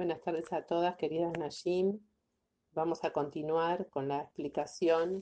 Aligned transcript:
Buenas 0.00 0.22
tardes 0.22 0.50
a 0.54 0.64
todas, 0.64 0.96
queridas 0.96 1.34
Najim. 1.38 2.00
Vamos 2.70 3.04
a 3.04 3.12
continuar 3.12 3.86
con 3.90 4.08
la 4.08 4.22
explicación 4.22 5.20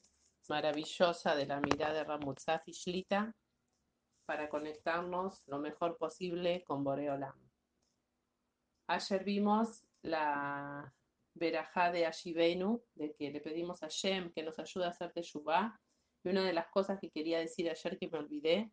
maravillosa 0.49 1.35
de 1.35 1.47
la 1.47 1.58
mirada 1.58 1.95
de 1.95 2.04
Ramutzaf 2.04 2.62
y 2.69 2.71
Shlita 2.71 3.35
para 4.25 4.49
conectarnos 4.49 5.43
lo 5.49 5.59
mejor 5.59 5.99
posible 5.99 6.62
con 6.62 6.85
Boreolam. 6.85 7.35
Ayer 8.87 9.24
vimos 9.24 9.83
la 10.03 10.95
verajá 11.35 11.90
de 11.90 12.06
Ashivenu, 12.06 12.81
de 12.95 13.17
que 13.17 13.33
le 13.33 13.40
pedimos 13.40 13.83
a 13.83 13.88
Shem 13.88 14.31
que 14.33 14.45
nos 14.45 14.60
ayude 14.60 14.85
a 14.85 14.90
hacer 14.90 15.13
teshuvah. 15.13 15.76
Y 16.23 16.29
una 16.29 16.45
de 16.45 16.52
las 16.52 16.69
cosas 16.69 17.01
que 17.01 17.10
quería 17.10 17.41
decir 17.41 17.69
ayer 17.69 17.98
que 17.98 18.09
me 18.09 18.19
olvidé, 18.19 18.70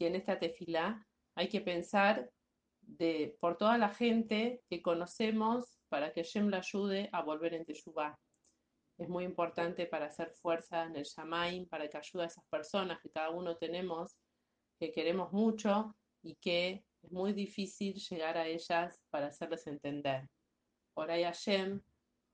que 0.00 0.08
en 0.08 0.16
esta 0.16 0.36
tefilá 0.36 1.06
hay 1.36 1.48
que 1.48 1.60
pensar 1.60 2.28
de, 2.86 3.36
por 3.40 3.56
toda 3.56 3.78
la 3.78 3.88
gente 3.88 4.62
que 4.68 4.82
conocemos 4.82 5.78
para 5.88 6.12
que 6.12 6.22
Shem 6.22 6.48
la 6.48 6.58
ayude 6.58 7.08
a 7.12 7.22
volver 7.22 7.54
en 7.54 7.64
Teshuvah. 7.64 8.18
Es 8.98 9.08
muy 9.08 9.24
importante 9.24 9.86
para 9.86 10.06
hacer 10.06 10.30
fuerza 10.30 10.84
en 10.84 10.96
el 10.96 11.04
Shamaim, 11.04 11.66
para 11.66 11.88
que 11.88 11.96
ayude 11.96 12.24
a 12.24 12.26
esas 12.26 12.44
personas 12.46 13.00
que 13.00 13.10
cada 13.10 13.30
uno 13.30 13.56
tenemos, 13.56 14.16
que 14.78 14.92
queremos 14.92 15.32
mucho 15.32 15.96
y 16.22 16.36
que 16.36 16.84
es 17.02 17.12
muy 17.12 17.32
difícil 17.32 17.94
llegar 17.94 18.38
a 18.38 18.46
ellas 18.46 19.02
para 19.10 19.26
hacerles 19.26 19.66
entender. 19.66 20.28
Oray 20.94 21.24
Hashem, 21.24 21.82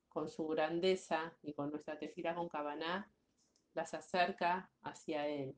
con 0.08 0.28
su 0.28 0.46
grandeza 0.48 1.34
y 1.42 1.54
con 1.54 1.70
nuestra 1.70 1.98
tefila 1.98 2.34
con 2.34 2.48
Kabaná, 2.48 3.10
las 3.74 3.94
acerca 3.94 4.70
hacia 4.82 5.26
él. 5.26 5.56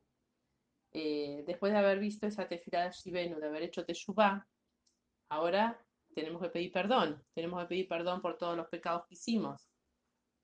Eh, 0.92 1.42
después 1.46 1.72
de 1.72 1.78
haber 1.78 1.98
visto 1.98 2.26
esa 2.26 2.46
tefila 2.46 2.84
de 2.84 2.92
Shivenu, 2.92 3.40
de 3.40 3.46
haber 3.46 3.62
hecho 3.62 3.84
Teshuvah, 3.84 4.46
Ahora 5.32 5.82
tenemos 6.14 6.42
que 6.42 6.50
pedir 6.50 6.70
perdón, 6.70 7.24
tenemos 7.32 7.62
que 7.62 7.68
pedir 7.68 7.88
perdón 7.88 8.20
por 8.20 8.36
todos 8.36 8.54
los 8.54 8.68
pecados 8.68 9.06
que 9.06 9.14
hicimos. 9.14 9.66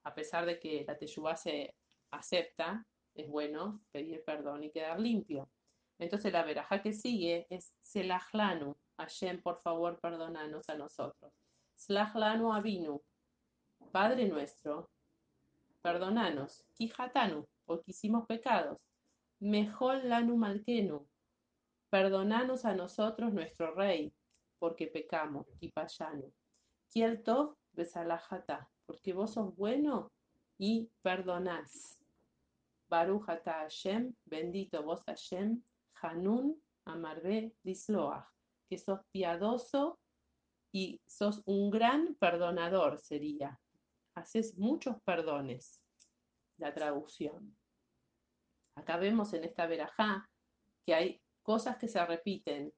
A 0.03 0.14
pesar 0.14 0.47
de 0.47 0.58
que 0.58 0.83
la 0.89 0.97
teshuvah 0.97 1.36
se 1.36 1.75
acepta, 2.11 2.86
es 3.14 3.28
bueno 3.28 3.83
pedir 3.92 4.25
perdón 4.25 4.64
y 4.64 4.70
quedar 4.70 4.98
limpio. 4.98 5.50
Entonces 5.98 6.33
la 6.33 6.42
veraja 6.42 6.80
que 6.80 6.95
sigue 6.95 7.47
es 7.50 7.75
Selachlanu. 7.83 8.78
Hashem, 8.97 9.42
por 9.42 9.61
favor, 9.61 10.00
perdónanos 10.00 10.67
a 10.70 10.75
nosotros. 10.75 11.34
Selachlanu 11.77 12.55
Avinu. 12.55 13.02
Padre 13.92 14.27
nuestro, 14.27 14.89
perdónanos. 15.83 16.64
Kijatanu, 16.73 17.47
porque 17.67 17.91
hicimos 17.91 18.27
pecados. 18.27 18.78
Mejor 19.39 20.02
lanu 20.05 20.39
malkenu. 20.39 21.06
Perdonanos 21.91 22.64
a 22.64 22.75
nosotros, 22.75 23.34
nuestro 23.34 23.75
rey 23.75 24.14
porque 24.59 24.89
pecamos, 24.89 25.47
Kipayanu. 25.59 26.33
Kieltov 26.91 27.56
besalajata, 27.73 28.69
porque 28.87 29.12
vos 29.12 29.34
sos 29.34 29.55
bueno 29.56 30.11
y 30.59 30.91
perdonás. 31.03 31.98
Barujata 32.89 33.53
Hashem, 33.53 34.14
bendito 34.25 34.83
vos 34.83 35.03
Hashem, 35.05 35.62
Hanun 36.01 36.61
Amarbe 36.86 37.55
Disloach, 37.62 38.25
que 38.69 38.79
sos 38.79 39.01
piadoso 39.12 39.98
y 40.73 41.01
sos 41.06 41.42
un 41.45 41.70
gran 41.70 42.14
perdonador, 42.14 42.98
sería. 42.98 43.61
Haces 44.14 44.56
muchos 44.56 44.97
perdones. 45.03 45.81
La 46.56 46.75
traducción. 46.75 47.56
Acá 48.75 48.97
vemos 48.97 49.33
en 49.33 49.45
esta 49.45 49.67
verajá 49.67 50.29
que 50.84 50.95
hay 50.95 51.20
cosas 51.42 51.77
que 51.77 51.89
se 51.89 52.05
repiten 52.05 52.73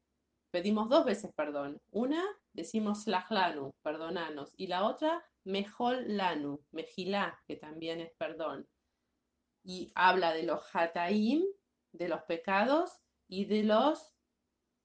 pedimos 0.50 0.88
dos 0.88 1.04
veces 1.04 1.32
perdón. 1.34 1.80
Una 1.90 2.24
decimos 2.52 3.06
lanu, 3.06 3.72
perdonanos, 3.82 4.52
y 4.56 4.66
la 4.66 4.84
otra 4.84 5.24
mejol 5.44 6.16
lanu, 6.16 6.60
mejilá, 6.72 7.40
que 7.46 7.56
también 7.56 8.00
es 8.00 8.12
perdón. 8.18 8.66
Y 9.62 9.92
habla 9.94 10.32
de 10.32 10.44
los 10.44 10.62
hataim, 10.74 11.44
de 11.92 12.08
los 12.08 12.22
pecados, 12.22 13.00
y 13.28 13.44
de 13.44 13.62
los 13.62 14.12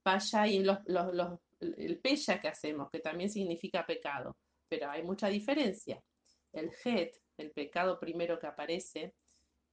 payayim, 0.03 0.63
los, 0.63 1.39
el 1.59 1.99
peya 1.99 2.39
que 2.39 2.47
hacemos, 2.47 2.89
que 2.91 2.99
también 2.99 3.29
significa 3.29 3.85
pecado. 3.85 4.35
Pero 4.69 4.89
hay 4.89 5.03
mucha 5.03 5.27
diferencia. 5.27 6.01
El 6.53 6.71
het, 6.83 7.15
el 7.37 7.51
pecado 7.51 7.99
primero 7.99 8.39
que 8.39 8.47
aparece, 8.47 9.15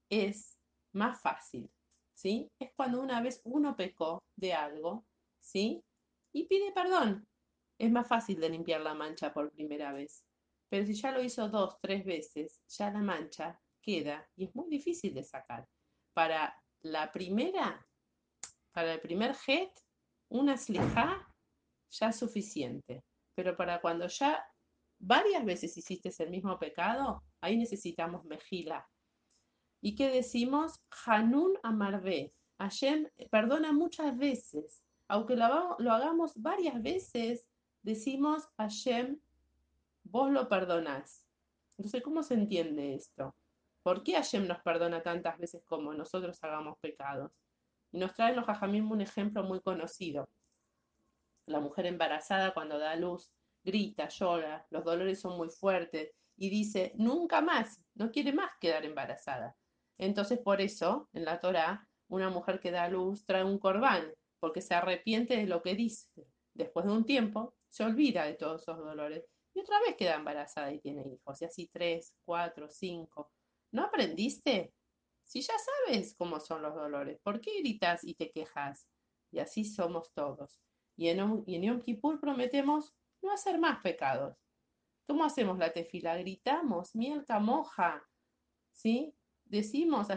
es 0.09 0.59
más 0.93 1.21
fácil. 1.21 1.71
¿sí? 2.15 2.51
Es 2.59 2.73
cuando 2.75 3.01
una 3.01 3.21
vez 3.21 3.41
uno 3.45 3.77
pecó 3.77 4.23
de 4.37 4.55
algo 4.55 5.05
¿sí? 5.43 5.85
Y 6.33 6.45
pide 6.45 6.73
perdón. 6.73 7.27
Es 7.79 7.91
más 7.91 8.07
fácil 8.07 8.41
de 8.41 8.49
limpiar 8.49 8.81
la 8.81 8.95
mancha 8.95 9.33
por 9.33 9.51
primera 9.51 9.93
vez. 9.93 10.25
Pero 10.71 10.87
si 10.87 10.95
ya 10.95 11.11
lo 11.11 11.23
hizo 11.23 11.49
dos, 11.49 11.77
tres 11.83 12.05
veces, 12.05 12.63
ya 12.69 12.91
la 12.91 13.01
mancha 13.01 13.61
queda 13.83 14.27
y 14.37 14.45
es 14.45 14.55
muy 14.55 14.71
difícil 14.71 15.13
de 15.13 15.25
sacar. 15.25 15.69
Para 16.15 16.57
la 16.81 17.11
primera, 17.11 17.85
para 18.73 18.95
el 18.95 19.01
primer 19.01 19.35
jet, 19.35 19.71
una 20.31 20.57
slijá 20.57 21.29
ya 21.91 22.09
es 22.09 22.17
suficiente. 22.17 23.05
Pero 23.35 23.57
para 23.57 23.81
cuando 23.81 24.07
ya 24.07 24.45
varias 24.99 25.45
veces 25.45 25.77
hiciste 25.77 26.11
el 26.23 26.31
mismo 26.31 26.59
pecado, 26.59 27.23
ahí 27.41 27.57
necesitamos 27.57 28.25
mejila. 28.25 28.89
¿Y 29.83 29.95
qué 29.97 30.11
decimos? 30.11 30.81
Hanun 31.05 31.59
Amarve. 31.63 32.33
Hashem 32.59 33.09
perdona 33.31 33.73
muchas 33.73 34.17
veces 34.17 34.83
aunque 35.09 35.37
lo, 35.37 35.45
hagamos 35.91 36.33
varias 36.37 36.83
veces, 36.83 37.47
decimos 37.83 38.49
Hashem, 38.57 39.21
vos 40.05 40.31
lo 40.31 40.49
perdonás. 40.49 41.27
Entonces, 41.77 42.03
¿cómo 42.03 42.23
se 42.23 42.35
entiende 42.35 42.95
esto? 42.95 43.35
¿Por 43.83 44.03
qué 44.03 44.15
Hashem 44.15 44.47
nos 44.47 44.61
perdona 44.61 45.03
tantas 45.03 45.39
veces 45.39 45.65
como 45.65 45.93
nosotros 45.93 46.39
hagamos 46.43 46.79
pecados? 46.81 47.33
Y 47.91 47.99
nos 47.99 48.15
trae 48.15 48.35
los 48.35 48.47
Jajamim 48.47 48.91
un 48.91 49.01
ejemplo 49.01 49.43
muy 49.43 49.61
conocido. 49.61 50.29
La 51.47 51.61
mujer 51.61 51.87
embarazada 51.87 52.55
cuando 52.55 52.79
da 52.79 52.95
luz 52.97 53.33
grita, 53.65 54.09
llora, 54.09 54.67
los 54.71 54.85
dolores 54.85 55.21
son 55.21 55.37
muy 55.37 55.51
fuertes 55.51 56.13
y 56.37 56.51
dice, 56.51 56.93
nunca 56.97 57.41
más, 57.41 57.81
no 57.95 58.11
quiere 58.11 58.33
más 58.33 58.51
quedar 58.61 58.85
embarazada. 58.85 59.57
Entonces, 59.99 60.39
por 60.39 60.61
eso, 60.61 61.09
en 61.13 61.25
la 61.25 61.41
Torah, 61.41 61.87
una 62.09 62.31
mujer 62.31 62.61
que 62.61 62.71
da 62.71 62.89
luz 62.89 63.25
trae 63.25 63.45
un 63.45 63.59
corbán, 63.59 64.13
porque 64.43 64.61
se 64.61 64.75
arrepiente 64.75 65.37
de 65.37 65.47
lo 65.47 65.63
que 65.63 65.77
dice. 65.77 66.11
Después 66.53 66.85
de 66.85 66.91
un 66.91 67.05
tiempo, 67.05 67.55
se 67.71 67.85
olvida 67.85 68.25
de 68.25 68.35
todos 68.35 68.63
esos 68.63 68.77
dolores 68.77 69.25
y 69.55 69.61
otra 69.61 69.79
vez 69.79 69.95
queda 69.97 70.17
embarazada 70.17 70.73
y 70.73 70.81
tiene 70.81 71.07
hijos, 71.07 71.41
y 71.41 71.45
así 71.45 71.71
tres, 71.73 72.13
cuatro, 72.25 72.69
cinco. 72.69 73.31
¿No 73.71 73.85
aprendiste? 73.85 74.75
Si 75.23 75.43
ya 75.43 75.55
sabes 75.87 76.17
cómo 76.17 76.41
son 76.41 76.63
los 76.63 76.75
dolores, 76.75 77.21
¿por 77.23 77.41
qué 77.41 77.61
gritas 77.61 78.03
y 78.03 78.15
te 78.15 78.33
quejas? 78.33 78.89
Y 79.31 79.39
así 79.39 79.65
somos 79.65 80.13
todos. 80.13 80.59
Y 80.97 81.07
en, 81.07 81.45
y 81.47 81.55
en 81.55 81.63
Yom 81.63 81.81
Kippur 81.81 82.21
prometemos 82.21 82.93
no 83.23 83.31
hacer 83.31 83.61
más 83.61 83.81
pecados. 83.81 84.37
¿Cómo 85.07 85.25
hacemos 85.25 85.57
la 85.57 85.73
tefila? 85.73 86.17
Gritamos, 86.17 86.97
miel 86.97 87.25
moja, 87.41 88.05
¿sí? 88.73 89.15
Decimos 89.53 90.09
a 90.09 90.17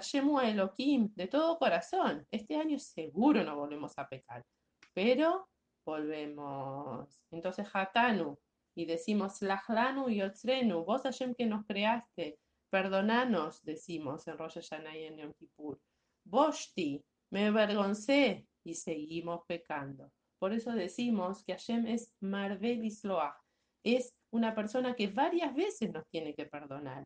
Elohim 0.49 1.13
de 1.13 1.27
todo 1.27 1.59
corazón, 1.59 2.25
este 2.31 2.55
año 2.55 2.79
seguro 2.79 3.43
no 3.43 3.57
volvemos 3.57 3.91
a 3.97 4.07
pecar, 4.07 4.45
pero 4.93 5.49
volvemos. 5.85 7.19
Entonces, 7.31 7.67
Hatanu, 7.71 8.39
y 8.77 8.85
decimos, 8.85 9.41
Lachlanu 9.41 10.09
y 10.09 10.21
Otzrenu, 10.21 10.85
vos 10.85 11.03
Hashem 11.03 11.35
que 11.35 11.45
nos 11.45 11.65
creaste, 11.65 12.39
perdonanos, 12.71 13.61
decimos 13.63 14.25
en 14.27 14.37
Rosh 14.37 14.55
Hashanah 14.55 14.97
y 14.97 15.03
en 15.03 15.17
Yom 15.17 15.33
Kippur. 15.33 15.79
Boshti, 16.23 17.03
me 17.29 17.47
avergoncé 17.47 18.47
y 18.63 18.73
seguimos 18.73 19.41
pecando. 19.47 20.11
Por 20.39 20.53
eso 20.53 20.71
decimos 20.71 21.43
que 21.43 21.53
Hashem 21.53 21.87
es 21.87 22.09
Marvel 22.21 22.85
Isloach, 22.85 23.35
es 23.83 24.13
una 24.31 24.55
persona 24.55 24.95
que 24.95 25.07
varias 25.07 25.53
veces 25.53 25.91
nos 25.91 26.07
tiene 26.07 26.33
que 26.33 26.45
perdonar. 26.45 27.03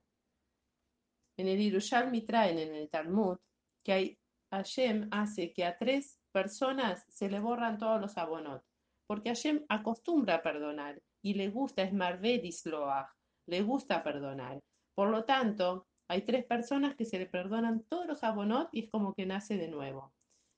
En 1.40 1.48
el 1.48 1.58
Yerushalmi 1.58 2.24
traen 2.24 2.60
en 2.60 2.76
el 2.76 2.90
Talmud 2.90 3.38
que 3.82 3.94
hay, 3.94 4.18
Hashem 4.52 5.08
hace 5.10 5.54
que 5.54 5.64
a 5.64 5.78
tres 5.78 6.20
personas 6.34 7.06
se 7.08 7.30
le 7.30 7.40
borran 7.40 7.78
todos 7.78 8.02
los 8.02 8.18
abonot, 8.18 8.62
porque 9.08 9.30
Hashem 9.30 9.64
acostumbra 9.70 10.36
a 10.36 10.44
perdonar 10.44 11.02
y 11.24 11.36
le 11.36 11.48
gusta, 11.48 11.84
es 11.84 11.94
Marvedisloach, 11.94 13.08
le 13.46 13.62
gusta 13.62 14.04
perdonar. 14.04 14.60
Por 14.94 15.12
lo 15.12 15.24
tanto, 15.24 15.88
hay 16.10 16.24
tres 16.24 16.44
personas 16.44 16.98
que 16.98 17.06
se 17.06 17.18
le 17.18 17.26
perdonan 17.26 17.86
todos 17.88 18.06
los 18.06 18.22
abonot 18.22 18.68
y 18.74 18.84
es 18.84 18.90
como 18.90 19.14
que 19.14 19.26
nace 19.26 19.56
de 19.56 19.70
nuevo. 19.70 20.12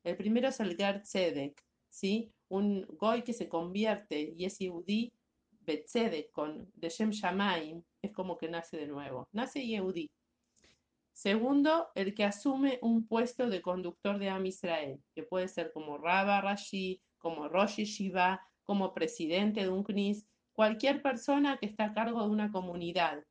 El 0.04 0.18
primero 0.18 0.48
es 0.48 0.60
el 0.62 0.76
Gar 0.76 1.04
Tzedek, 1.04 1.62
¿sí? 1.90 2.34
un 2.50 2.88
goy 2.98 3.22
que 3.22 3.34
se 3.34 3.48
convierte 3.48 4.34
y 4.36 4.46
es 4.46 4.58
Yehudi 4.58 5.14
Betzedek 5.60 6.32
con 6.32 6.72
de 6.74 6.90
Shem 6.90 7.12
Shamaim, 7.12 7.84
es 8.02 8.12
como 8.12 8.36
que 8.36 8.50
nace 8.50 8.78
de 8.78 8.88
nuevo. 8.88 9.28
Nace 9.32 9.64
Yehudi. 9.64 10.10
Segundo, 11.14 11.90
el 11.96 12.16
que 12.16 12.24
asume 12.24 12.80
un 12.82 13.08
puesto 13.08 13.50
de 13.50 13.62
conductor 13.62 14.18
de 14.18 14.30
Am 14.30 14.46
Israel, 14.46 15.04
que 15.14 15.24
puede 15.24 15.48
ser 15.48 15.72
como 15.72 15.98
Rabba 15.98 16.42
Rashi, 16.42 17.02
como 17.18 17.48
Rosh 17.48 17.84
Shiva, 17.84 18.42
como 18.64 18.94
presidente 18.94 19.62
de 19.62 19.70
un 19.70 19.84
CNIS, 19.84 20.26
cualquier 20.54 21.02
persona 21.02 21.58
que 21.58 21.66
está 21.66 21.86
a 21.86 21.94
cargo 21.94 22.22
de 22.24 22.30
una 22.30 22.52
comunidad. 22.52 23.24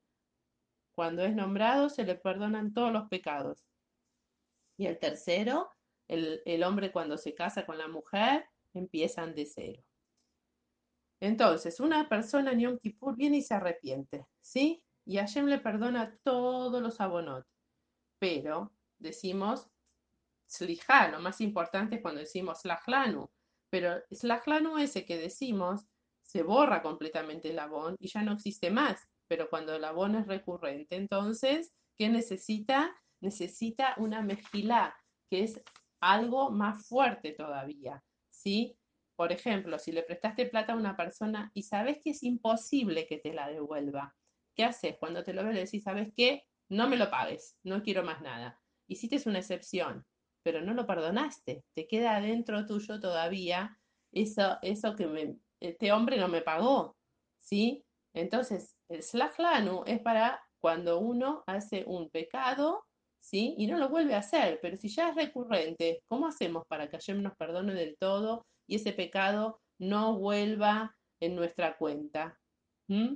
Cuando 0.92 1.24
es 1.24 1.34
nombrado 1.34 1.88
se 1.88 2.04
le 2.04 2.14
perdonan 2.14 2.72
todos 2.72 2.92
los 2.92 3.08
pecados. 3.08 3.64
Y 4.76 4.86
el 4.86 4.98
tercero, 4.98 5.70
el, 6.08 6.62
hombre 6.64 6.92
cuando 6.92 7.18
se 7.18 7.34
casa 7.34 7.66
con 7.66 7.78
la 7.78 7.88
mujer, 7.88 8.46
empiezan 8.74 9.34
de 9.34 9.46
cero. 9.46 9.82
Entonces, 11.20 11.80
una 11.80 12.08
persona 12.08 12.52
en 12.52 12.60
Yom 12.60 12.78
Kippur 12.78 13.14
viene 13.14 13.38
y 13.38 13.42
se 13.42 13.54
arrepiente, 13.54 14.26
¿sí? 14.40 14.82
Y 15.04 15.18
Hashem 15.18 15.46
le 15.46 15.58
perdona 15.58 16.16
todos 16.22 16.82
los 16.82 17.00
abonot. 17.00 17.46
Pero 18.20 18.72
decimos 18.98 19.68
Slijá, 20.46 21.08
lo 21.08 21.20
más 21.20 21.40
importante 21.40 21.96
es 21.96 22.02
cuando 22.02 22.20
decimos 22.20 22.60
Slajlanu. 22.60 23.30
Pero 23.70 24.02
Slajlanu 24.10 24.78
ese 24.78 25.04
que 25.04 25.18
decimos 25.18 25.86
se 26.22 26.42
borra 26.42 26.82
completamente 26.82 27.50
el 27.50 27.58
abón 27.58 27.96
y 27.98 28.08
ya 28.08 28.22
no 28.22 28.32
existe 28.32 28.70
más. 28.70 29.08
Pero 29.28 29.48
cuando 29.48 29.74
el 29.74 29.84
abón 29.84 30.16
es 30.16 30.26
recurrente, 30.26 30.96
entonces, 30.96 31.72
¿qué 31.96 32.08
necesita? 32.08 32.96
Necesita 33.20 33.94
una 33.96 34.22
mejilá, 34.22 34.96
que 35.28 35.44
es 35.44 35.60
algo 36.00 36.50
más 36.50 36.86
fuerte 36.86 37.32
todavía, 37.32 38.02
¿sí? 38.28 38.76
Por 39.16 39.32
ejemplo, 39.32 39.78
si 39.78 39.92
le 39.92 40.02
prestaste 40.02 40.46
plata 40.46 40.72
a 40.72 40.76
una 40.76 40.96
persona 40.96 41.50
y 41.54 41.62
sabes 41.64 41.98
que 42.02 42.10
es 42.10 42.22
imposible 42.22 43.06
que 43.06 43.18
te 43.18 43.32
la 43.34 43.48
devuelva, 43.48 44.16
¿qué 44.56 44.64
haces? 44.64 44.96
Cuando 44.98 45.22
te 45.22 45.32
lo 45.34 45.44
ves, 45.44 45.54
le 45.54 45.64
decís, 45.64 45.84
¿sabes 45.84 46.12
qué? 46.16 46.44
No 46.70 46.88
me 46.88 46.96
lo 46.96 47.10
pagues, 47.10 47.58
no 47.62 47.82
quiero 47.82 48.02
más 48.04 48.22
nada. 48.22 48.58
Hiciste 48.88 49.20
una 49.28 49.40
excepción, 49.40 50.06
pero 50.42 50.62
no 50.62 50.72
lo 50.72 50.86
perdonaste. 50.86 51.64
Te 51.74 51.86
queda 51.86 52.16
adentro 52.16 52.64
tuyo 52.66 53.00
todavía 53.00 53.78
eso, 54.12 54.58
eso 54.62 54.96
que 54.96 55.36
este 55.60 55.92
hombre 55.92 56.16
no 56.16 56.28
me 56.28 56.40
pagó, 56.40 56.96
¿sí? 57.40 57.84
Entonces, 58.14 58.76
el 58.88 59.02
slachlanu 59.02 59.84
es 59.86 60.00
para 60.00 60.42
cuando 60.58 60.98
uno 60.98 61.44
hace 61.46 61.84
un 61.86 62.08
pecado, 62.10 62.86
¿sí? 63.20 63.54
Y 63.58 63.66
no 63.66 63.78
lo 63.78 63.88
vuelve 63.88 64.14
a 64.14 64.18
hacer, 64.18 64.58
pero 64.62 64.78
si 64.78 64.88
ya 64.88 65.10
es 65.10 65.16
recurrente, 65.16 66.02
¿cómo 66.08 66.26
hacemos 66.26 66.64
para 66.66 66.88
que 66.88 66.96
Hashem 66.96 67.22
nos 67.22 67.36
perdone 67.36 67.74
del 67.74 67.96
todo 67.98 68.46
y 68.66 68.76
ese 68.76 68.92
pecado 68.92 69.60
no 69.80 70.18
vuelva 70.18 70.96
en 71.20 71.34
nuestra 71.36 71.76
cuenta. 71.76 72.38
¿Mm? 72.88 73.14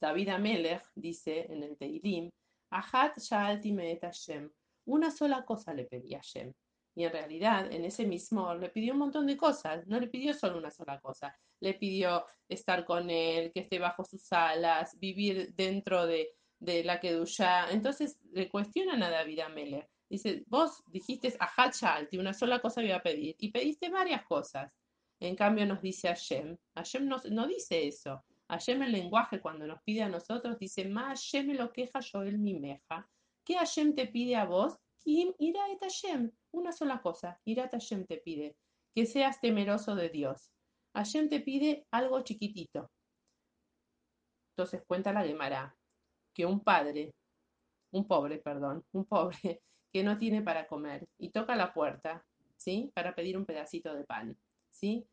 David 0.00 0.28
Amelech 0.30 0.82
dice 0.94 1.46
en 1.52 1.62
el 1.62 1.76
Teilim, 1.76 2.30
Ahat 2.70 3.18
Hashem, 3.20 4.50
una 4.86 5.10
sola 5.10 5.44
cosa 5.44 5.74
le 5.74 5.84
pedí 5.84 6.14
a 6.14 6.18
Hashem. 6.18 6.52
Y 6.94 7.04
en 7.04 7.12
realidad, 7.12 7.70
en 7.72 7.84
ese 7.84 8.06
mismo, 8.06 8.54
le 8.54 8.68
pidió 8.70 8.92
un 8.92 8.98
montón 8.98 9.26
de 9.26 9.36
cosas, 9.36 9.86
no 9.86 10.00
le 10.00 10.08
pidió 10.08 10.34
solo 10.34 10.58
una 10.58 10.70
sola 10.70 11.00
cosa. 11.00 11.36
Le 11.60 11.74
pidió 11.74 12.26
estar 12.48 12.84
con 12.84 13.10
él, 13.10 13.52
que 13.52 13.60
esté 13.60 13.78
bajo 13.78 14.04
sus 14.04 14.32
alas, 14.32 14.98
vivir 14.98 15.54
dentro 15.54 16.06
de, 16.06 16.30
de 16.58 16.82
la 16.82 16.98
Kedushá. 16.98 17.70
Entonces 17.70 18.18
le 18.32 18.48
cuestionan 18.48 19.02
a 19.02 19.10
David 19.10 19.40
Amelech. 19.40 19.88
Dice, 20.08 20.42
vos 20.48 20.82
dijiste 20.86 21.32
a 21.38 21.70
Shalti, 21.70 22.18
una 22.18 22.34
sola 22.34 22.60
cosa 22.60 22.80
voy 22.80 22.90
a 22.90 23.00
pedir, 23.00 23.36
y 23.38 23.52
pediste 23.52 23.90
varias 23.90 24.24
cosas. 24.24 24.76
En 25.20 25.36
cambio 25.36 25.66
nos 25.66 25.80
dice 25.80 26.08
Hashem, 26.08 26.56
Hashem 26.74 27.06
no, 27.06 27.18
no 27.30 27.46
dice 27.46 27.86
eso. 27.86 28.24
Hashem 28.50 28.82
el 28.82 28.92
lenguaje 28.92 29.40
cuando 29.40 29.66
nos 29.66 29.80
pide 29.82 30.02
a 30.02 30.08
nosotros 30.08 30.58
dice, 30.58 30.84
ma 30.88 31.08
Hashem 31.08 31.52
lo 31.52 31.72
queja 31.72 32.00
yo 32.00 32.22
el 32.22 32.38
meja. 32.38 33.08
¿Qué 33.44 33.54
Hashem 33.54 33.94
te 33.94 34.08
pide 34.08 34.36
a 34.36 34.44
vos? 34.44 34.76
Kim 34.98 35.32
ira 35.38 35.70
et 35.70 35.80
Hashem, 35.80 36.30
una 36.52 36.72
sola 36.72 37.00
cosa, 37.00 37.40
ira 37.44 37.68
Hashem 37.70 38.06
te 38.06 38.18
pide, 38.18 38.56
que 38.94 39.06
seas 39.06 39.40
temeroso 39.40 39.94
de 39.94 40.08
Dios. 40.08 40.50
Hashem 40.94 41.28
te 41.28 41.40
pide 41.40 41.86
algo 41.92 42.20
chiquitito. 42.22 42.90
Entonces 44.56 44.82
cuenta 44.86 45.12
la 45.12 45.24
Gemara 45.24 45.74
que 46.34 46.44
un 46.44 46.60
padre, 46.60 47.14
un 47.92 48.06
pobre, 48.06 48.38
perdón, 48.38 48.84
un 48.92 49.04
pobre 49.06 49.62
que 49.92 50.02
no 50.02 50.18
tiene 50.18 50.42
para 50.42 50.66
comer 50.66 51.06
y 51.18 51.30
toca 51.30 51.54
la 51.54 51.72
puerta, 51.72 52.24
¿sí? 52.56 52.90
Para 52.94 53.14
pedir 53.14 53.38
un 53.38 53.46
pedacito 53.46 53.94
de 53.94 54.04
pan, 54.04 54.36
¿sí? 54.70 55.06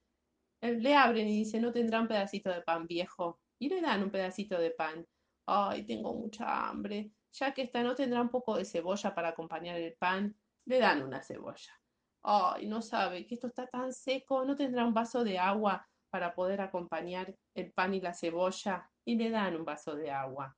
Le 0.62 0.96
abren 0.96 1.28
y 1.28 1.40
dice, 1.40 1.60
¿no 1.60 1.72
tendrá 1.72 2.02
un 2.02 2.08
pedacito 2.08 2.50
de 2.52 2.62
pan 2.62 2.88
viejo? 2.88 3.40
Y 3.60 3.70
le 3.70 3.82
dan 3.82 4.04
un 4.04 4.12
pedacito 4.12 4.58
de 4.60 4.72
pan. 4.72 5.06
Ay, 5.46 5.86
tengo 5.86 6.14
mucha 6.14 6.68
hambre. 6.68 7.12
Ya 7.34 7.54
que 7.54 7.64
esta 7.64 7.84
no 7.84 7.96
tendrá 7.96 8.22
un 8.22 8.30
poco 8.30 8.58
de 8.58 8.66
cebolla 8.66 9.14
para 9.14 9.30
acompañar 9.30 9.78
el 9.78 9.94
pan, 9.94 10.36
le 10.66 10.80
dan 10.80 11.04
una 11.04 11.22
cebolla. 11.22 11.80
Ay, 12.24 12.66
no 12.68 12.82
sabe 12.82 13.28
que 13.28 13.36
esto 13.36 13.48
está 13.48 13.68
tan 13.68 13.94
seco, 13.94 14.44
no 14.46 14.56
tendrá 14.56 14.86
un 14.86 14.94
vaso 14.94 15.24
de 15.24 15.38
agua 15.38 15.88
para 16.10 16.34
poder 16.34 16.62
acompañar 16.62 17.36
el 17.54 17.72
pan 17.72 17.94
y 17.94 18.02
la 18.02 18.14
cebolla 18.14 18.90
y 19.06 19.16
le 19.16 19.30
dan 19.30 19.56
un 19.56 19.66
vaso 19.66 19.96
de 19.96 20.10
agua. 20.12 20.58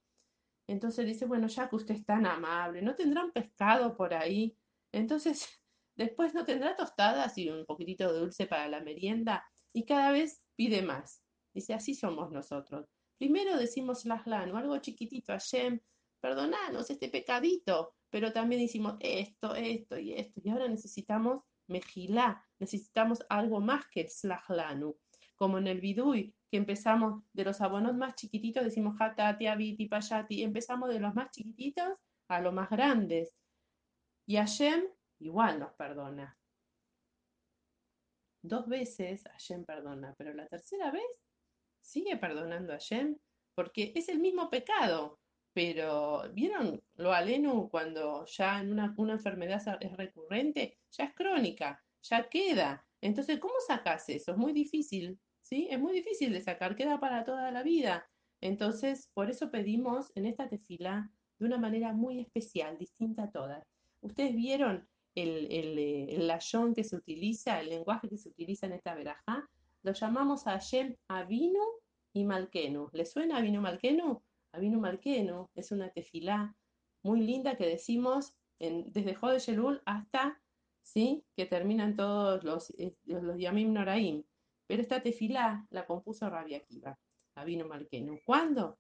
Entonces 0.68 1.06
dice, 1.06 1.26
bueno, 1.26 1.48
ya 1.48 1.70
que 1.70 1.76
usted 1.76 1.96
es 1.96 2.06
tan 2.06 2.26
amable, 2.26 2.82
¿no 2.82 2.96
tendrá 2.96 3.24
un 3.24 3.32
pescado 3.32 3.96
por 3.98 4.14
ahí? 4.14 4.58
Entonces, 4.94 5.62
después 5.96 6.34
no 6.34 6.46
tendrá 6.46 6.76
tostadas 6.76 7.38
y 7.38 7.50
un 7.50 7.66
poquitito 7.66 8.12
de 8.12 8.20
dulce 8.20 8.48
para 8.48 8.68
la 8.70 8.80
merienda 8.80 9.44
y 9.74 9.86
cada 9.86 10.12
vez 10.12 10.42
pide 10.56 10.82
más. 10.82 11.24
Dice, 11.54 11.74
así 11.74 11.96
somos 11.96 12.32
nosotros. 12.32 12.88
Primero 13.18 13.58
decimos 13.58 14.06
laslano, 14.06 14.58
algo 14.58 14.78
chiquitito, 14.78 15.34
Hashem, 15.34 15.80
perdonanos 16.22 16.90
este 16.90 17.10
pecadito, 17.10 17.96
pero 18.10 18.32
también 18.32 18.62
decimos 18.62 18.96
esto, 19.00 19.56
esto 19.56 20.00
y 20.00 20.14
esto. 20.14 20.42
Y 20.44 20.50
ahora 20.50 20.68
necesitamos 20.68 21.44
mejilá, 21.68 22.46
necesitamos 22.60 23.20
algo 23.30 23.60
más 23.60 23.86
que 23.92 24.02
el 24.02 24.10
slahlanu 24.10 24.98
como 25.40 25.58
en 25.58 25.68
el 25.68 25.80
bidui, 25.80 26.36
que 26.52 26.58
empezamos 26.58 27.24
de 27.32 27.46
los 27.46 27.62
abonos 27.62 27.96
más 27.96 28.16
chiquititos, 28.16 28.62
decimos 28.62 28.98
hatati, 29.00 29.48
abiti, 29.48 29.88
payati, 29.88 30.44
empezamos 30.44 30.90
de 30.90 31.00
los 31.00 31.16
más 31.16 31.32
chiquititos 31.32 31.94
a 32.28 32.42
los 32.42 32.54
más 32.54 32.70
grandes. 32.70 33.34
Y 34.28 34.36
Hashem 34.36 34.84
igual 35.20 35.60
nos 35.60 35.72
perdona. 35.74 36.38
Dos 38.42 38.68
veces 38.68 39.24
Hashem 39.24 39.66
perdona, 39.66 40.16
pero 40.18 40.34
la 40.34 40.48
tercera 40.48 40.92
vez 40.92 41.04
sigue 41.82 42.18
perdonando 42.18 42.74
a 42.74 42.78
Hashem 42.78 43.18
porque 43.56 43.92
es 43.96 44.10
el 44.10 44.20
mismo 44.20 44.50
pecado. 44.50 45.20
Pero, 45.54 46.24
¿vieron 46.34 46.82
lo 46.96 47.12
alenu 47.12 47.70
cuando 47.70 48.26
ya 48.26 48.62
en 48.62 48.72
una, 48.72 48.94
una 48.98 49.14
enfermedad 49.14 49.62
es 49.82 49.98
recurrente? 49.98 50.78
Ya 50.92 51.06
es 51.06 51.14
crónica, 51.14 51.84
ya 52.04 52.30
queda. 52.30 52.86
Entonces, 53.02 53.40
¿cómo 53.40 53.56
sacas 53.66 54.08
eso? 54.10 54.32
Es 54.32 54.38
muy 54.38 54.54
difícil. 54.54 55.20
¿sí? 55.42 55.68
Es 55.70 55.80
muy 55.80 55.94
difícil 55.94 56.32
de 56.32 56.42
sacar, 56.42 56.76
queda 56.76 57.00
para 57.00 57.24
toda 57.24 57.52
la 57.52 57.64
vida. 57.64 58.08
Entonces, 58.42 59.10
por 59.14 59.30
eso 59.30 59.52
pedimos 59.52 60.12
en 60.16 60.26
esta 60.26 60.48
tefila 60.48 61.12
de 61.40 61.46
una 61.46 61.58
manera 61.58 61.94
muy 61.94 62.20
especial, 62.20 62.78
distinta 62.78 63.24
a 63.24 63.32
todas. 63.32 63.64
Ustedes 64.02 64.36
vieron 64.36 64.88
el, 65.16 65.52
el, 65.52 65.80
eh, 65.80 66.18
layón 66.20 66.74
que 66.74 66.84
se 66.84 66.96
utiliza, 66.96 67.60
el 67.60 67.70
lenguaje 67.70 68.10
que 68.10 68.18
se 68.18 68.30
utiliza 68.30 68.68
en 68.68 68.74
esta 68.74 68.96
verajá, 68.96 69.50
lo 69.84 69.94
llamamos 69.94 70.48
a 70.48 70.52
Hashem 70.52 70.96
Avinu 71.08 71.64
y 72.14 72.26
Malkenu. 72.26 72.90
¿Le 72.94 73.06
suena 73.06 73.38
Avinu 73.38 73.62
Malkenu? 73.62 74.22
Avinu 74.52 74.80
Malkenu 74.80 75.50
es 75.56 75.72
una 75.72 75.90
tefilá 75.90 76.56
muy 77.04 77.22
linda 77.22 77.56
que 77.56 77.66
decimos 77.66 78.34
en, 78.60 78.92
desde 78.92 79.16
Jode 79.16 79.40
Shelul 79.40 79.82
hasta 79.86 80.42
¿sí? 80.82 81.24
que 81.36 81.46
terminan 81.46 81.96
todos 81.96 82.44
los, 82.44 82.72
eh, 82.72 82.96
los 83.06 83.38
Yamim 83.38 83.74
Noraim. 83.74 84.24
Pero 84.68 84.82
esta 84.82 85.02
tefilá 85.02 85.66
la 85.70 85.86
compuso 85.86 86.30
Rabbi 86.30 86.56
Akiva, 86.56 86.98
Abino 87.36 87.68
Malkenu. 87.68 88.20
¿Cuándo? 88.26 88.78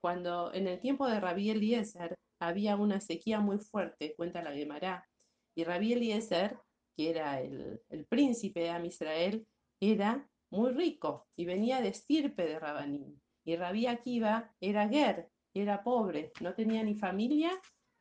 Cuando 0.00 0.52
en 0.52 0.68
el 0.68 0.80
tiempo 0.80 1.06
de 1.08 1.20
Rabbi 1.20 1.50
Eliezer 1.50 2.16
había 2.40 2.76
una 2.76 3.00
sequía 3.00 3.40
muy 3.40 3.58
fuerte, 3.58 4.14
cuenta 4.16 4.42
la 4.42 4.52
Gemara, 4.52 5.08
y 5.54 5.64
Rabbi 5.64 5.92
Eliezer, 5.92 6.58
que 6.96 7.10
era 7.10 7.40
el, 7.40 7.80
príncipe 8.08 8.60
de 8.60 8.70
Amisrael, 8.70 9.46
era 9.80 10.28
muy 10.50 10.72
rico 10.72 11.26
y 11.36 11.44
venía 11.44 11.80
de 11.80 11.88
estirpe 11.88 12.44
de 12.46 12.58
Rabanim. 12.58 13.18
Y 13.44 13.56
Rabbi 13.56 13.86
Akiva 13.86 14.54
era 14.60 14.88
ger, 14.88 15.30
era 15.54 15.82
pobre, 15.82 16.32
no 16.40 16.54
tenía 16.54 16.82
ni 16.82 16.94
familia 16.94 17.50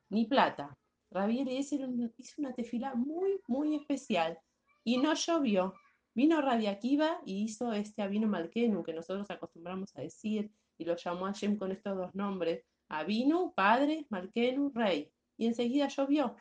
ni 0.09 0.25
plata. 0.25 0.77
Rabbi 1.09 1.41
Eliezer 1.41 1.81
hizo 2.17 2.41
una 2.41 2.53
tefilá 2.53 2.95
muy, 2.95 3.41
muy 3.47 3.75
especial 3.75 4.39
y 4.83 4.97
no 4.97 5.13
llovió. 5.13 5.73
Vino 6.13 6.41
Radiakiva 6.41 7.21
y 7.25 7.43
hizo 7.43 7.71
este 7.71 8.01
Avino 8.01 8.27
Malkenu, 8.27 8.83
que 8.83 8.93
nosotros 8.93 9.29
acostumbramos 9.31 9.95
a 9.95 10.01
decir, 10.01 10.51
y 10.77 10.83
lo 10.83 10.95
llamó 10.97 11.25
a 11.25 11.31
Shem 11.31 11.57
con 11.57 11.71
estos 11.71 11.95
dos 11.95 12.13
nombres, 12.13 12.65
Avinu, 12.89 13.53
padre, 13.53 14.05
Malkenu, 14.09 14.71
rey. 14.73 15.09
Y 15.37 15.47
enseguida 15.47 15.87
llovió. 15.87 16.35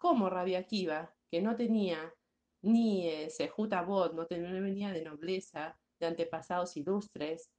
¿Cómo 0.00 0.30
Radiakiva, 0.30 1.14
que 1.30 1.42
no 1.42 1.56
tenía 1.56 2.14
ni 2.62 3.06
eh, 3.06 3.28
Bot, 3.86 4.14
no, 4.14 4.24
tenía, 4.24 4.50
venía 4.50 4.92
de 4.92 5.04
nobleza, 5.04 5.78
de 5.98 6.06
antepasados 6.06 6.74
ilustres, 6.78 7.50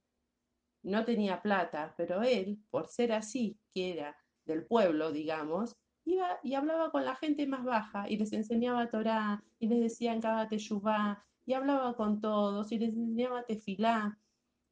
no 0.82 1.04
tenía 1.04 1.40
plata, 1.40 1.94
pero 1.96 2.22
él, 2.22 2.58
por 2.68 2.88
ser 2.88 3.12
así, 3.12 3.60
que 3.72 3.92
era 3.92 4.16
del 4.44 4.66
pueblo, 4.66 5.12
digamos, 5.12 5.76
iba 6.04 6.40
y 6.42 6.54
hablaba 6.54 6.90
con 6.90 7.04
la 7.04 7.14
gente 7.14 7.46
más 7.46 7.62
baja 7.62 8.10
y 8.10 8.16
les 8.16 8.32
enseñaba 8.32 8.90
Torah 8.90 9.44
y 9.60 9.68
les 9.68 9.78
decía 9.78 10.18
cada 10.18 10.48
teshuvá 10.48 11.24
y 11.46 11.52
hablaba 11.52 11.94
con 11.94 12.20
todos 12.20 12.72
y 12.72 12.78
les 12.80 12.92
enseñaba 12.92 13.44
tefilá. 13.44 14.18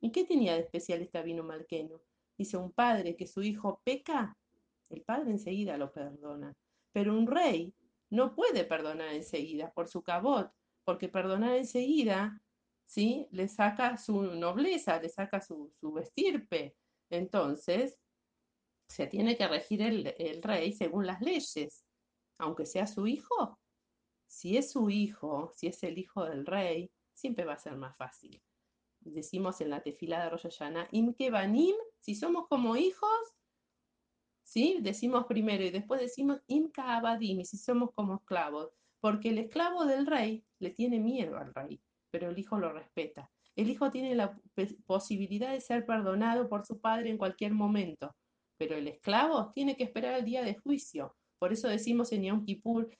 ¿Y 0.00 0.10
qué 0.10 0.24
tenía 0.24 0.54
de 0.54 0.62
especial 0.62 1.02
este 1.02 1.18
Avinu 1.18 1.44
Malqueno? 1.44 2.00
Dice, 2.36 2.56
un 2.56 2.72
padre 2.72 3.14
que 3.14 3.28
su 3.28 3.42
hijo 3.42 3.80
peca, 3.84 4.36
el 4.88 5.02
padre 5.02 5.30
enseguida 5.30 5.76
lo 5.76 5.92
perdona. 5.92 6.52
Pero 6.92 7.16
un 7.16 7.26
rey 7.26 7.74
no 8.10 8.34
puede 8.34 8.64
perdonar 8.64 9.14
enseguida 9.14 9.72
por 9.72 9.88
su 9.88 10.02
cabot, 10.02 10.52
porque 10.84 11.08
perdonar 11.08 11.56
enseguida, 11.56 12.42
¿sí? 12.86 13.28
Le 13.30 13.48
saca 13.48 13.96
su 13.96 14.22
nobleza, 14.22 15.00
le 15.00 15.08
saca 15.08 15.40
su, 15.40 15.72
su 15.80 15.92
vestirpe. 15.92 16.76
Entonces, 17.08 18.00
se 18.90 19.06
tiene 19.06 19.36
que 19.36 19.46
regir 19.46 19.82
el, 19.82 20.42
rey 20.42 20.72
según 20.72 21.06
las 21.06 21.20
leyes, 21.20 21.86
aunque 22.38 22.66
sea 22.66 22.88
su 22.88 23.06
hijo. 23.06 23.60
Si 24.26 24.56
es 24.56 24.72
su 24.72 24.90
hijo, 24.90 25.52
si 25.54 25.68
es 25.68 25.82
el 25.84 25.98
hijo 25.98 26.24
del 26.24 26.44
rey, 26.44 26.90
siempre 27.14 27.44
va 27.44 27.52
a 27.52 27.58
ser 27.58 27.76
más 27.76 27.96
fácil. 27.96 28.42
Decimos 29.00 29.60
en 29.60 29.70
la 29.70 29.82
tefila 29.82 30.24
de 30.24 30.30
Rosh 30.30 30.42
Hashanah, 30.42 30.88
im 30.90 31.14
si 32.00 32.14
somos 32.16 32.48
como 32.48 32.76
hijos, 32.76 33.20
¿sí? 34.50 34.78
Decimos 34.80 35.26
primero 35.26 35.62
y 35.62 35.70
después 35.70 36.00
decimos 36.00 36.40
imka 36.48 36.96
abadim, 36.96 37.44
si 37.44 37.56
somos 37.56 37.90
como 37.94 38.16
esclavos, 38.16 38.70
porque 39.00 39.28
el 39.30 39.38
esclavo 39.38 39.86
del 39.86 40.06
rey 40.06 40.44
le 40.58 40.70
tiene 40.70 40.98
miedo 40.98 41.38
al 41.38 41.54
rey, 41.54 41.80
pero 42.10 42.30
el 42.30 42.38
hijo 42.38 42.58
lo 42.58 42.72
respeta. 42.72 43.30
El 43.54 43.70
hijo 43.70 43.90
tiene 43.92 44.14
la 44.16 44.36
posibilidad 44.86 45.52
de 45.52 45.60
ser 45.60 45.86
perdonado 45.86 46.48
por 46.48 46.66
su 46.66 46.80
padre 46.80 47.10
en 47.10 47.18
cualquier 47.18 47.52
momento, 47.52 48.16
pero 48.58 48.76
el 48.76 48.88
esclavo 48.88 49.52
tiene 49.54 49.76
que 49.76 49.84
esperar 49.84 50.14
el 50.14 50.24
día 50.24 50.42
de 50.42 50.56
juicio. 50.56 51.14
Por 51.38 51.52
eso 51.52 51.68
decimos 51.68 52.10
en 52.12 52.24
Yom 52.24 52.44
Kippur, 52.44 52.90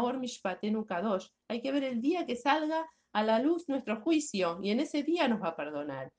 Or 0.00 0.18
Mishpatenu 0.18 0.86
Kadosh. 0.86 1.28
Hay 1.48 1.60
que 1.60 1.72
ver 1.72 1.84
el 1.84 2.00
día 2.00 2.24
que 2.24 2.36
salga 2.36 2.88
a 3.12 3.22
la 3.22 3.38
luz 3.38 3.68
nuestro 3.68 4.00
juicio 4.00 4.60
y 4.62 4.70
en 4.70 4.80
ese 4.80 5.02
día 5.02 5.28
nos 5.28 5.42
va 5.42 5.48
a 5.48 5.56
perdonar. 5.56 6.10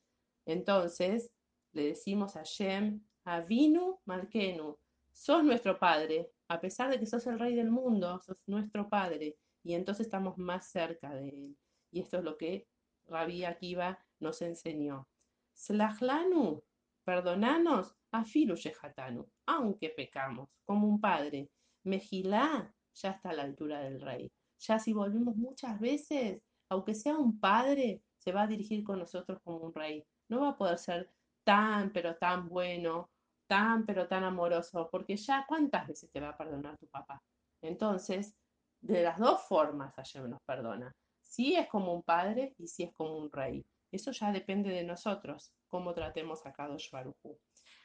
Entonces, 0.46 1.30
le 1.72 1.88
decimos 1.88 2.36
a 2.36 2.42
Shem, 2.44 3.04
Avinu 3.30 4.00
Malkenu, 4.06 4.76
sos 5.12 5.44
nuestro 5.44 5.78
Padre, 5.78 6.32
a 6.48 6.60
pesar 6.60 6.90
de 6.90 6.98
que 6.98 7.06
sos 7.06 7.26
el 7.28 7.38
Rey 7.38 7.54
del 7.54 7.70
mundo, 7.70 8.20
sos 8.20 8.38
nuestro 8.46 8.88
Padre, 8.88 9.36
y 9.62 9.74
entonces 9.74 10.06
estamos 10.06 10.36
más 10.36 10.66
cerca 10.66 11.14
de 11.14 11.28
Él. 11.28 11.56
Y 11.92 12.00
esto 12.00 12.18
es 12.18 12.24
lo 12.24 12.36
que 12.36 12.66
Rabbi 13.06 13.44
Akiva 13.44 13.98
nos 14.18 14.42
enseñó. 14.42 15.06
Slachlanu, 15.54 16.62
perdonanos, 17.04 17.94
afilu 18.10 18.56
shehatanu, 18.56 19.24
aunque 19.46 19.90
pecamos, 19.90 20.48
como 20.64 20.88
un 20.88 21.00
padre. 21.00 21.50
Mejilá 21.84 22.74
ya 22.94 23.10
está 23.10 23.30
a 23.30 23.34
la 23.34 23.42
altura 23.44 23.80
del 23.80 24.00
rey. 24.00 24.32
Ya 24.58 24.78
si 24.78 24.92
volvimos 24.92 25.36
muchas 25.36 25.78
veces, 25.78 26.42
aunque 26.68 26.94
sea 26.94 27.16
un 27.16 27.38
padre, 27.38 28.02
se 28.18 28.32
va 28.32 28.42
a 28.42 28.46
dirigir 28.46 28.82
con 28.82 28.98
nosotros 28.98 29.38
como 29.44 29.58
un 29.58 29.74
rey. 29.74 30.04
No 30.28 30.40
va 30.40 30.50
a 30.50 30.56
poder 30.56 30.78
ser 30.78 31.10
tan, 31.44 31.92
pero 31.92 32.16
tan 32.16 32.48
bueno, 32.48 33.10
tan, 33.50 33.84
pero 33.84 34.06
tan 34.06 34.22
amoroso, 34.22 34.88
porque 34.92 35.16
ya 35.16 35.44
cuántas 35.48 35.88
veces 35.88 36.08
te 36.12 36.20
va 36.20 36.28
a 36.28 36.36
perdonar 36.36 36.78
tu 36.78 36.86
papá. 36.86 37.20
Entonces, 37.60 38.36
de 38.80 39.02
las 39.02 39.18
dos 39.18 39.42
formas 39.42 39.92
Hashem 39.96 40.30
nos 40.30 40.40
perdona. 40.42 40.94
Si 41.20 41.56
es 41.56 41.66
como 41.66 41.92
un 41.92 42.04
padre 42.04 42.54
y 42.58 42.68
si 42.68 42.84
es 42.84 42.92
como 42.94 43.18
un 43.18 43.28
rey. 43.32 43.66
Eso 43.90 44.12
ya 44.12 44.30
depende 44.30 44.70
de 44.70 44.84
nosotros, 44.84 45.52
cómo 45.66 45.92
tratemos 45.92 46.46
a 46.46 46.52
Kadosh 46.52 46.92
Baruj 46.92 47.16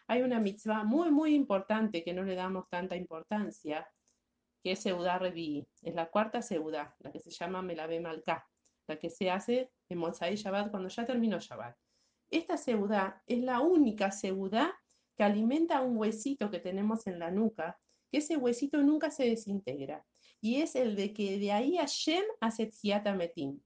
Hay 0.05 0.21
una 0.21 0.39
mitzvah 0.39 0.83
muy, 0.83 1.09
muy 1.09 1.33
importante 1.33 2.03
que 2.03 2.13
no 2.13 2.21
le 2.21 2.35
damos 2.35 2.69
tanta 2.69 2.95
importancia, 2.95 3.89
que 4.61 4.73
es 4.73 4.79
Seudá 4.83 5.17
Revi. 5.17 5.67
Es 5.81 5.95
la 5.95 6.11
cuarta 6.11 6.43
Seudá, 6.43 6.95
la 6.99 7.11
que 7.11 7.19
se 7.19 7.31
llama 7.31 7.63
Melave 7.63 7.99
Malká, 7.99 8.47
la 8.87 8.97
que 8.97 9.09
se 9.09 9.31
hace 9.31 9.71
en 9.89 9.97
Monsai 9.97 10.35
Shabbat 10.35 10.69
cuando 10.69 10.89
ya 10.89 11.05
terminó 11.07 11.39
Shabbat. 11.39 11.75
Esta 12.29 12.55
seudá 12.57 13.23
es 13.25 13.39
la 13.39 13.61
única 13.61 14.11
seudá 14.11 14.79
que 15.15 15.23
alimenta 15.23 15.81
un 15.81 15.97
huesito 15.97 16.51
que 16.51 16.59
tenemos 16.59 17.07
en 17.07 17.19
la 17.19 17.31
nuca, 17.31 17.79
que 18.11 18.19
ese 18.19 18.37
huesito 18.37 18.81
nunca 18.81 19.11
se 19.11 19.25
desintegra. 19.25 20.05
Y 20.41 20.61
es 20.61 20.75
el 20.75 20.95
de 20.95 21.13
que 21.13 21.39
de 21.39 21.51
ahí 21.51 21.77
Hashem 21.77 22.23
hace 22.39 22.71
Metim. 23.15 23.59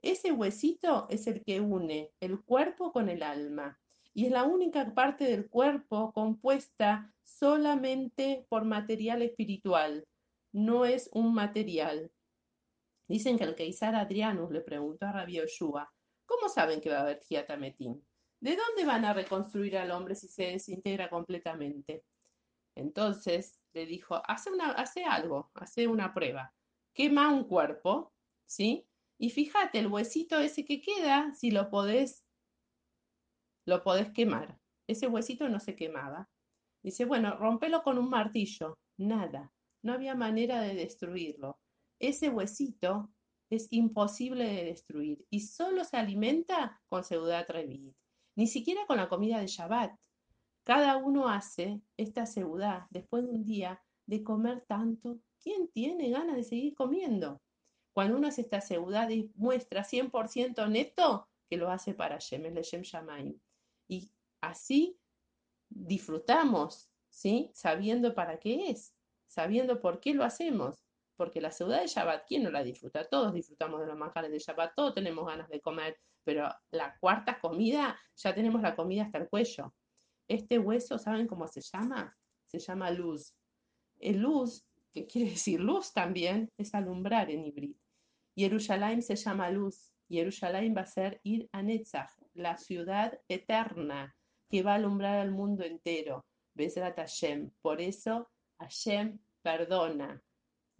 Ese 0.00 0.32
huesito 0.32 1.06
es 1.10 1.26
el 1.26 1.44
que 1.44 1.60
une 1.60 2.10
el 2.20 2.42
cuerpo 2.42 2.92
con 2.92 3.08
el 3.08 3.22
alma. 3.22 3.78
Y 4.14 4.26
es 4.26 4.32
la 4.32 4.44
única 4.44 4.92
parte 4.94 5.24
del 5.24 5.48
cuerpo 5.48 6.12
compuesta 6.12 7.12
solamente 7.22 8.46
por 8.48 8.64
material 8.64 9.22
espiritual. 9.22 10.06
No 10.52 10.84
es 10.84 11.08
un 11.12 11.32
material. 11.34 12.10
Dicen 13.08 13.38
que 13.38 13.44
el 13.44 13.54
Keisar 13.54 13.94
Adrianus 13.94 14.50
le 14.50 14.60
preguntó 14.60 15.06
a 15.06 15.12
Rabbi 15.12 15.34
Yoshua, 15.34 15.92
¿Cómo 16.26 16.48
saben 16.48 16.80
que 16.80 16.88
va 16.88 16.98
a 16.98 17.02
haber 17.02 17.20
Hiatametim? 17.28 18.00
¿De 18.42 18.56
dónde 18.56 18.84
van 18.84 19.04
a 19.04 19.12
reconstruir 19.12 19.78
al 19.78 19.92
hombre 19.92 20.16
si 20.16 20.26
se 20.26 20.42
desintegra 20.42 21.08
completamente? 21.08 22.04
Entonces 22.74 23.60
le 23.72 23.86
dijo, 23.86 24.20
hace, 24.26 25.04
algo, 25.04 25.52
hace 25.54 25.86
una 25.86 26.12
prueba. 26.12 26.52
Quema 26.92 27.32
un 27.32 27.44
cuerpo, 27.44 28.12
¿sí? 28.44 28.88
Y 29.16 29.30
fíjate, 29.30 29.78
el 29.78 29.86
huesito 29.86 30.40
ese 30.40 30.64
que 30.64 30.80
queda, 30.80 31.32
si 31.34 31.52
lo 31.52 31.70
podés, 31.70 32.24
lo 33.64 33.84
podés 33.84 34.10
quemar. 34.10 34.58
Ese 34.88 35.06
huesito 35.06 35.48
no 35.48 35.60
se 35.60 35.76
quemaba. 35.76 36.28
Dice, 36.82 37.04
bueno, 37.04 37.36
rompelo 37.36 37.84
con 37.84 37.96
un 37.96 38.10
martillo. 38.10 38.76
Nada, 38.96 39.52
no 39.82 39.92
había 39.92 40.16
manera 40.16 40.60
de 40.60 40.74
destruirlo. 40.74 41.60
Ese 42.00 42.28
huesito 42.28 43.08
es 43.50 43.68
imposible 43.70 44.46
de 44.46 44.64
destruir 44.64 45.24
y 45.30 45.42
solo 45.42 45.84
se 45.84 45.96
alimenta 45.96 46.82
con 46.88 47.04
Seudat 47.04 47.48
Revit, 47.48 47.94
ni 48.34 48.46
siquiera 48.46 48.86
con 48.86 48.96
la 48.96 49.08
comida 49.08 49.38
de 49.40 49.46
Shabbat. 49.46 49.96
Cada 50.64 50.96
uno 50.96 51.28
hace 51.28 51.80
esta 51.96 52.26
seudá 52.26 52.86
después 52.90 53.24
de 53.24 53.30
un 53.30 53.44
día 53.44 53.82
de 54.06 54.22
comer 54.22 54.64
tanto. 54.66 55.18
¿Quién 55.40 55.68
tiene 55.68 56.10
ganas 56.10 56.36
de 56.36 56.44
seguir 56.44 56.74
comiendo? 56.74 57.42
Cuando 57.92 58.16
uno 58.16 58.28
hace 58.28 58.42
esta 58.42 58.60
seudá 58.60 59.08
muestra 59.34 59.82
100% 59.84 60.68
neto 60.70 61.28
que 61.48 61.56
lo 61.56 61.70
hace 61.70 61.94
para 61.94 62.18
Shem, 62.18 62.46
el 62.46 62.62
Shem 62.62 62.82
Shamaim. 62.82 63.38
Y 63.88 64.10
así 64.40 64.98
disfrutamos, 65.68 66.88
¿sí? 67.10 67.50
Sabiendo 67.54 68.14
para 68.14 68.38
qué 68.38 68.70
es, 68.70 68.94
sabiendo 69.26 69.80
por 69.80 70.00
qué 70.00 70.14
lo 70.14 70.24
hacemos 70.24 70.81
porque 71.22 71.40
la 71.40 71.52
ciudad 71.52 71.80
de 71.80 71.86
Shabbat, 71.86 72.26
¿quién 72.26 72.42
no 72.42 72.50
la 72.50 72.64
disfruta? 72.64 73.08
Todos 73.08 73.32
disfrutamos 73.32 73.78
de 73.78 73.86
los 73.86 73.96
manjares 73.96 74.32
de 74.32 74.40
Shabbat, 74.40 74.74
todos 74.74 74.92
tenemos 74.92 75.24
ganas 75.24 75.48
de 75.48 75.60
comer, 75.60 75.96
pero 76.24 76.48
la 76.72 76.98
cuarta 76.98 77.38
comida, 77.38 77.96
ya 78.16 78.34
tenemos 78.34 78.60
la 78.60 78.74
comida 78.74 79.04
hasta 79.04 79.18
el 79.18 79.28
cuello. 79.28 79.72
Este 80.26 80.58
hueso, 80.58 80.98
¿saben 80.98 81.28
cómo 81.28 81.46
se 81.46 81.60
llama? 81.60 82.12
Se 82.46 82.58
llama 82.58 82.90
luz. 82.90 83.36
El 84.00 84.18
luz, 84.18 84.66
que 84.92 85.06
quiere 85.06 85.30
decir 85.30 85.60
luz 85.60 85.92
también, 85.92 86.50
es 86.58 86.74
alumbrar 86.74 87.30
en 87.30 87.44
hibrid. 87.44 87.76
Jerusalén 88.34 89.00
se 89.00 89.14
llama 89.14 89.48
luz. 89.48 89.92
Jerusalén 90.08 90.74
va 90.76 90.80
a 90.80 90.86
ser 90.86 91.20
Ir 91.22 91.48
a 91.52 91.62
Netzach, 91.62 92.10
la 92.34 92.58
ciudad 92.58 93.16
eterna 93.28 94.12
que 94.50 94.64
va 94.64 94.72
a 94.72 94.74
alumbrar 94.74 95.20
al 95.20 95.30
mundo 95.30 95.62
entero. 95.62 96.26
Besrat 96.52 96.96
Hashem. 96.96 97.52
Por 97.62 97.80
eso 97.80 98.28
Hashem 98.58 99.20
perdona, 99.40 100.20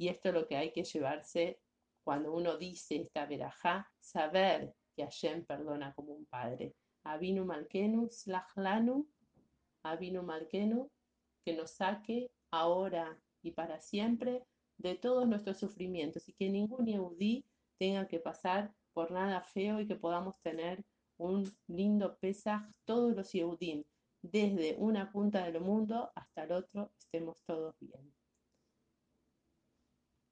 y 0.03 0.09
esto 0.09 0.31
es 0.31 0.35
lo 0.35 0.49
que 0.49 0.57
hay 0.57 0.73
que 0.73 0.83
llevarse 0.83 1.61
cuando 2.03 2.35
uno 2.35 2.57
dice 2.57 2.97
esta 2.97 3.25
verajá, 3.25 3.89
saber 4.01 4.75
que 4.97 5.05
Hashem 5.05 5.45
perdona 5.45 5.95
como 5.95 6.13
un 6.13 6.27
padre. 6.27 6.75
Avinu 7.05 7.45
Malkenu, 7.45 8.09
Slachlanu, 8.11 9.07
Avinu 9.85 10.25
Malkenu, 10.25 10.91
que 11.45 11.55
nos 11.55 11.71
saque 11.71 12.33
ahora 12.51 13.17
y 13.45 13.53
para 13.53 13.81
siempre 13.81 14.43
de 14.77 14.97
todos 14.97 15.29
nuestros 15.29 15.59
sufrimientos 15.59 16.29
y 16.29 16.33
que 16.33 16.51
ningún 16.51 16.87
Yehudí 16.87 17.47
tenga 17.79 18.09
que 18.09 18.19
pasar 18.19 18.75
por 18.95 19.13
nada 19.13 19.41
feo 19.41 19.79
y 19.79 19.87
que 19.87 19.95
podamos 19.95 20.35
tener 20.43 20.85
un 21.17 21.49
lindo 21.69 22.19
Pesaj, 22.19 22.63
todos 22.85 23.15
los 23.15 23.31
Yehudim, 23.31 23.85
desde 24.21 24.75
una 24.79 25.13
punta 25.13 25.45
del 25.45 25.61
mundo 25.61 26.11
hasta 26.17 26.43
el 26.43 26.51
otro, 26.51 26.91
estemos 26.99 27.41
todos 27.45 27.77
bien. 27.79 28.13